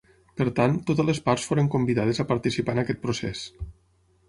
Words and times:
Per 0.39 0.45
tant, 0.59 0.71
totes 0.87 1.07
les 1.09 1.19
parts 1.27 1.45
foren 1.51 1.69
convidades 1.77 2.23
a 2.23 2.27
participar 2.33 2.77
en 2.77 2.83
aquest 2.87 3.03
procés. 3.07 3.47